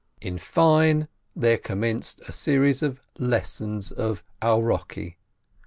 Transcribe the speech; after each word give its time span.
In 0.19 0.39
fine, 0.39 1.07
there 1.35 1.59
commenced 1.59 2.21
a 2.21 2.31
series 2.31 2.81
of 2.81 3.01
"lessons," 3.19 3.91
of 3.91 4.23
ourokki. 4.41 5.17